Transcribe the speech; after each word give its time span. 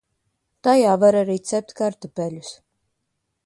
Tajā 0.67 0.93
var 1.03 1.17
arī 1.19 1.37
cept 1.51 1.77
kartupeļus. 1.83 2.51